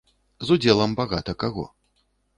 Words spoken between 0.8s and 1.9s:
багата каго.